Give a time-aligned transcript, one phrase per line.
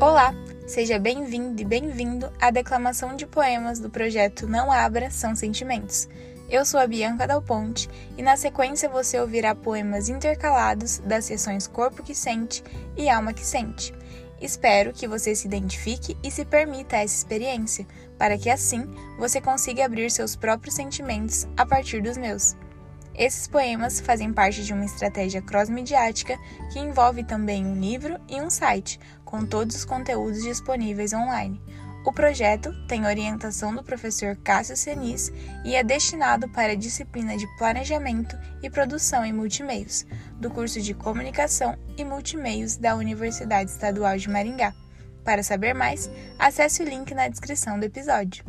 [0.00, 0.32] Olá,
[0.64, 6.08] seja bem-vindo e bem-vindo à declamação de poemas do projeto Não Abra São Sentimentos.
[6.48, 11.66] Eu sou a Bianca Dal Ponte e na sequência você ouvirá poemas intercalados das sessões
[11.66, 12.62] Corpo que Sente
[12.96, 13.92] e Alma que Sente.
[14.40, 17.84] Espero que você se identifique e se permita essa experiência,
[18.16, 18.88] para que assim
[19.18, 22.54] você consiga abrir seus próprios sentimentos a partir dos meus.
[23.18, 26.38] Esses poemas fazem parte de uma estratégia cross-mediática
[26.72, 31.60] que envolve também um livro e um site, com todos os conteúdos disponíveis online.
[32.06, 35.32] O projeto tem orientação do professor Cássio Senis
[35.64, 40.06] e é destinado para a disciplina de Planejamento e Produção em Multimeios,
[40.36, 44.72] do curso de Comunicação e Multimeios da Universidade Estadual de Maringá.
[45.24, 48.44] Para saber mais, acesse o link na descrição do episódio.